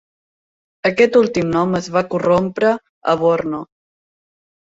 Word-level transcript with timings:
Aquest 0.89 1.17
últim 1.19 1.51
nom 1.55 1.79
es 1.79 1.89
va 1.97 2.03
corrompre 2.13 2.71
a 3.13 3.15
Borno. 3.21 3.61